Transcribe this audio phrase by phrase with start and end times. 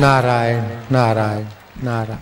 [0.00, 0.62] नारायण
[0.92, 1.46] नारायण
[1.84, 2.18] नारायण।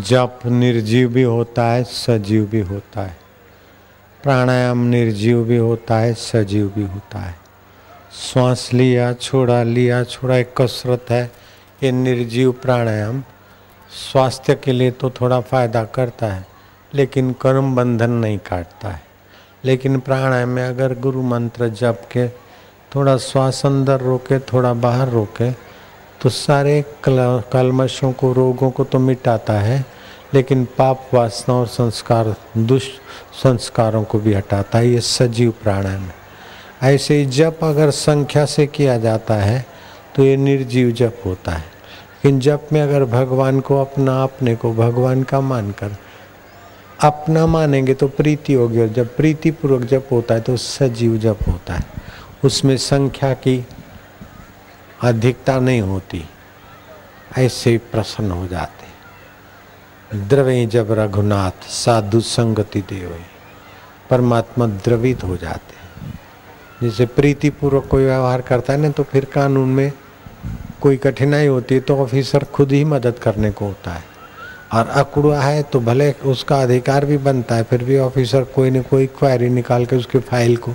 [0.00, 3.16] जप निर्जीव भी होता है, सजीव भी होता है।
[4.22, 7.34] प्राणायाम निर्जीव भी होता है, सजीव भी होता है।
[8.12, 11.32] श्वास लिया, छोड़ा लिया, छोड़ा, एक कसरत है,
[11.82, 13.22] ये निर्जीव प्राणायाम।
[14.12, 16.46] स्वास्थ्य के लिए तो थोड़ा फ़ायदा करता है,
[16.94, 19.09] लेकिन कर्म बंधन नहीं काटता है।
[19.64, 22.28] लेकिन प्राणायाम में अगर गुरु मंत्र जप के
[22.94, 25.50] थोड़ा श्वास अंदर रोके, थोड़ा बाहर रोके
[26.20, 29.84] तो सारे कलमशों को, रोगों को तो मिटाता है,
[30.34, 32.90] लेकिन पाप वासना और संस्कार, दुष्ट
[33.42, 36.14] संस्कारों को भी हटाता है, ये सजीव प्राणायाम है।
[36.84, 39.64] ऐसे ही जप अगर संख्या से किया जाता है
[40.16, 41.64] तो ये निर्जीव जप होता है।
[42.24, 45.40] लेकिन जप में अगर भगवान को अपना, अपने को भगवान का
[47.00, 51.38] अपना मानेंगे तो प्रीति होगी और जब प्रीति पूर्वक जप होता है तो सजीव जप
[51.48, 51.84] होता है।
[52.44, 53.64] उसमें संख्या की
[55.02, 56.24] अधिकता नहीं होती।
[57.38, 63.16] ऐसे प्रसन्न हो जाते द्रवे जब रघुनाथ साधु संगति देव,
[64.10, 65.78] परमात्मा द्रवित हो जाते
[66.82, 69.92] जैसे प्रीति पूर्वक कोई व्यवहार करता है ना तो फिर कानून में
[70.80, 74.04] कोई कठिनाई होती है तो ऑफिसर खुद ही मदद करने को होता है।
[74.70, 78.82] और अकुड़ा है तो भले उसका अधिकार भी बनता है, फिर भी ऑफिसर कोई ना
[78.82, 80.74] कोई क्वारी निकाल के उसके फ़ाइल को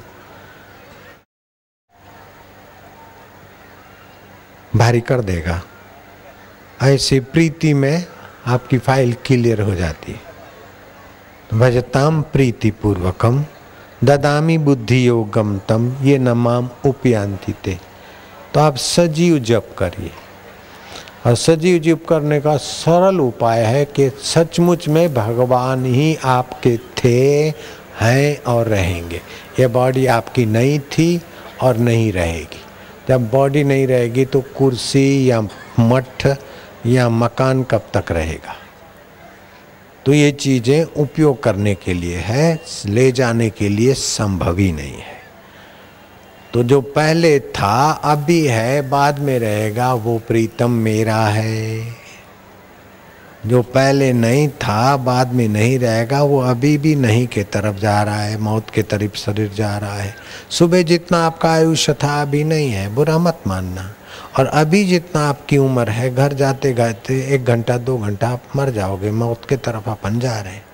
[4.75, 5.61] भारी कर देगा।
[6.83, 8.05] ऐसी प्रीति में
[8.47, 10.19] आपकी फ़ाइल क्लियर हो जाती है।
[11.49, 13.43] तो भजताम प्रीति पूर्वकम
[14.03, 17.77] ददामी बुद्धि योगम तम, ये नमाम उपयांति थे
[18.53, 20.11] तो आप सजीव जप करिए।
[21.25, 27.49] और सजीव जीव करने का सरल उपाय है कि सचमुच में भगवान ही आपके थे,
[28.01, 29.21] हैं और रहेंगे।
[29.59, 31.21] ये बॉडी आपकी नहीं थी
[31.61, 32.61] और नहीं रहेगी।
[33.07, 35.41] जब बॉडी नहीं रहेगी तो कुर्सी या
[35.79, 36.27] मठ
[36.85, 38.55] या मकान कब तक रहेगा?
[40.05, 44.97] तो ये चीज़ें उपयोग करने के लिए है, ले जाने के लिए संभव ही नहीं
[44.97, 45.14] है।
[46.55, 51.87] तो जो पहले था, अभी है, बाद में रहेगा, वो प्रीतम मेरा है।
[53.45, 58.03] जो पहले नहीं था, बाद में नहीं रहेगा, वो अभी भी नहीं के तरफ़ जा
[58.03, 60.15] रहा है, मौत के तरफ़ शरीर जा रहा है।
[60.49, 63.93] सुबह जितना आपका आयुष्य था, अभी नहीं है, बुरा मत मानना।
[64.39, 68.69] और अभी जितना आपकी उम्र है, घर जाते गाते, एक घंटा, दो घंटा आप मर
[68.69, 70.65] जाओगे, मौत के तरफ़ अपन जा रहे हैं।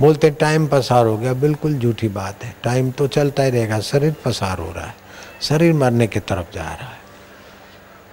[0.00, 4.14] बोलते, टाइम पसार हो गया। बिल्कुल झूठी बात है। टाइम तो चलता ही रहेगा, शरीर
[4.24, 5.03] पसार हो रहा है।
[5.40, 7.04] शरीर मरने की तरफ़ जा रहा है।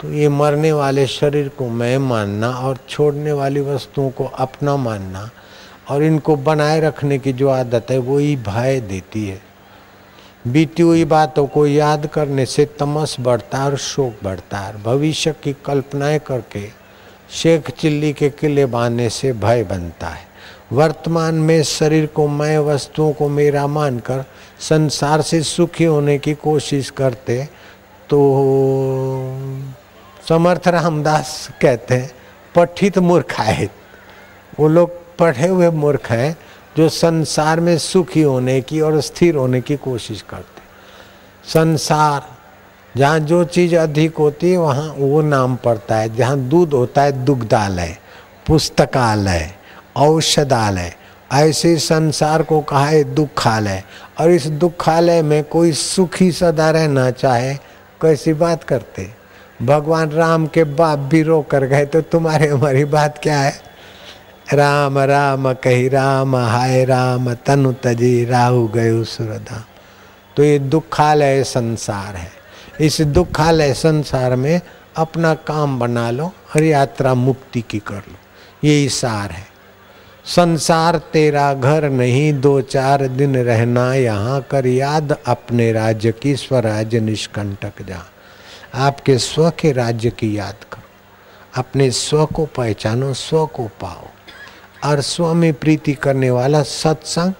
[0.02, 5.30] तो ये मरने वाले शरीर को मैं मानना और छोड़ने वाली वस्तुओं को अपना मानना
[5.90, 9.42] और इनको बनाए रखने की जो आदत है, वो ही भय देती है।
[10.48, 15.36] बीती हुई बातों को याद करने से तमस बढ़ता है और शोक बढ़ता है भविष्य
[15.44, 16.70] की कल्पनाएँ करके
[17.31, 20.31] शेख चिल्ली के किले बांधने से भय बनता है।
[20.72, 24.24] वर्तमान में शरीर को, मैं वस्तुओं को मेरा मानकर
[24.59, 27.44] संसार से सुखी होने की कोशिश करते
[28.09, 28.20] तो
[30.30, 32.12] समर्थ रामदास कहते हैं,
[32.56, 33.70] पठित मूर्ख है
[34.60, 36.36] वो लोग पढ़े हुए मूर्ख हैं,
[36.78, 42.26] जो संसार में सुखी होने की और स्थिर होने की कोशिश करते। संसार,
[42.98, 47.12] जहाँ जो चीज़ अधिक होती है, वहाँ वो नाम पड़ता है। जहाँ दूध होता है,
[47.26, 47.98] दुग्धालय,
[48.48, 49.54] पुस्तकालय।
[50.01, 50.94] औषधालय।
[51.34, 53.84] ऐसे संसार को कहा है दुखालय।
[54.19, 57.53] और इस दुखालय में कोई सुखी सदा रहना चाहे,
[58.01, 59.12] कैसी बात करते?
[59.62, 63.72] भगवान राम के बाप भी रो कर गए तो तुम्हारे हमारी बात क्या है?
[64.53, 69.63] राम राम, कही राम, हाय राम, तनु तजी राहु गयो सुरधाम।
[70.38, 72.31] तो ये दुखालय संसार है।
[72.79, 74.62] इस दुखालय संसार में
[74.95, 78.16] अपना काम बना लो और यात्रा मुक्ति की कर लो।
[78.63, 79.50] यही सार है।
[80.26, 87.00] संसार तेरा घर नहीं, दो चार दिन रहना यहाँ कर याद, अपने राज्य की स्वराज्य
[87.00, 88.06] निष्कंटक जा।
[88.75, 90.84] आपके स्व के राज्य की याद करो।
[91.56, 94.07] अपने स्व को पहचानो, स्व को पाओ।
[94.90, 97.34] और स्व में प्रीति करने वाला सत्संग,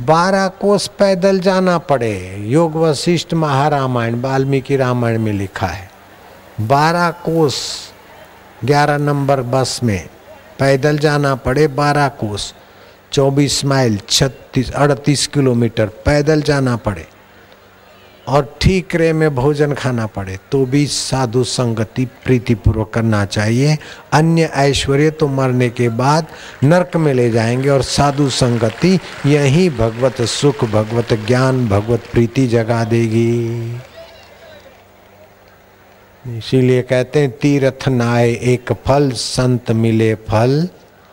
[0.00, 5.90] बारह कोस पैदल जाना पड़े। योग वशिष्ठ महारामायण, वाल्मीकि रामायण में लिखा है।
[6.60, 7.88] बारह कोस,
[8.64, 10.08] ग्यारह नंबर बस में।
[10.60, 12.54] पैदल जाना पड़े बारह कोस
[13.12, 17.06] चौबीस माइल छत्तीस, अड़तीस किलोमीटर पैदल जाना पड़े।
[18.28, 23.78] और ठीकरे में भोजन खाना पड़े तो भी साधु संगति प्रीतिपूर्वक करना चाहिए।
[24.12, 26.26] अन्य ऐश्वर्य तो मरने के बाद
[26.64, 32.84] नरक में ले जाएँगे और साधु संगति यही भगवत सुख, भगवत ज्ञान, भगवत प्रीति जगा
[32.84, 33.80] देगी।
[36.28, 40.68] इसीलिए कहते हैं, तीर्थ नाय एक फल, संत मिले फल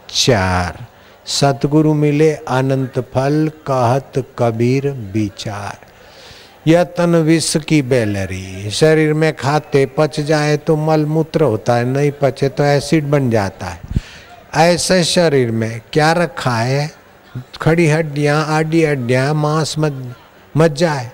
[0.10, 0.86] चार।
[1.26, 5.86] सतगुरु मिले अनंत फल, कहत कबीर विचार।
[6.68, 11.86] यह तन विष की बैलरी। शरीर में खाते पच जाए तो मल मूत्र होता है,
[11.86, 13.80] नहीं पचे तो एसिड बन जाता है।
[14.56, 16.90] ऐसे शरीर में क्या रखा है?
[17.62, 20.14] खड़ी हड्डियाँ, आडी हड्डियाँ, मांस मज
[20.58, 21.12] मच जाए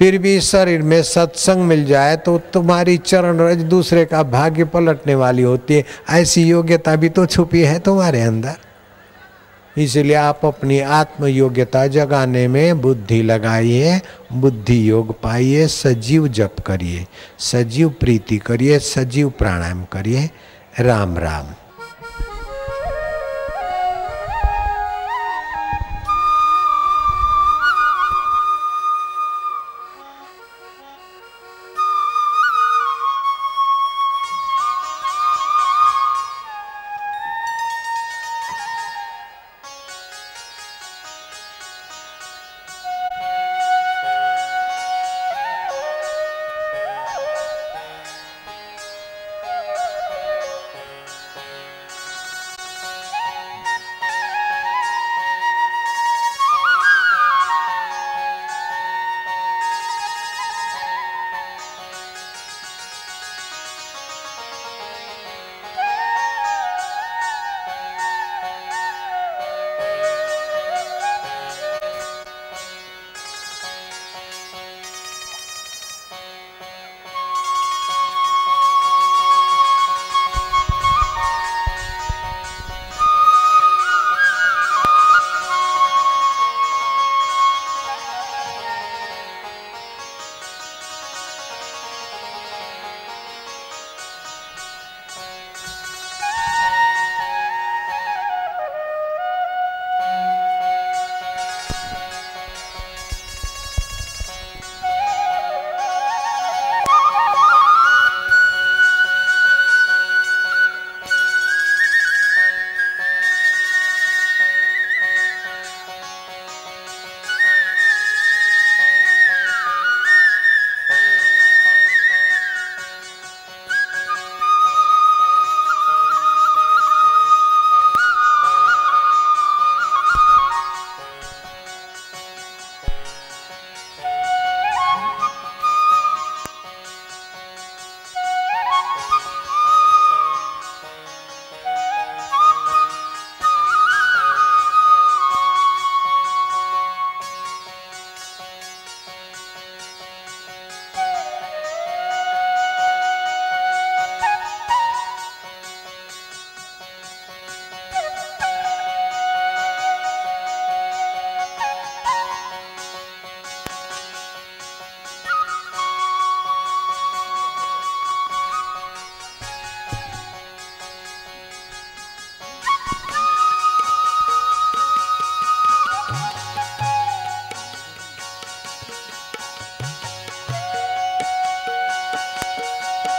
[0.00, 5.14] फिर भी शरीर में सत्संग मिल जाए तो तुम्हारी चरण रज दूसरे का भाग्य पलटने
[5.14, 8.56] वाली होती है। ऐसी योग्यता भी तो छुपी है तुम्हारे अंदर।
[9.76, 14.00] इसलिए आप अपनी आत्म योग्यता जगाने में बुद्धि लगाइए,
[14.32, 17.06] बुद्धि योग पाइए, सजीव जप करिए,
[17.38, 20.30] सजीव प्रीति करिए, सजीव प्राणायाम करिए।
[20.80, 21.54] राम राम।